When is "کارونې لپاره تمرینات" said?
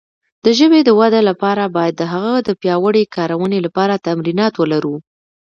3.15-4.53